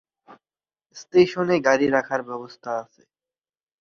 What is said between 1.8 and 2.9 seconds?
রাখার ব্যবস্থা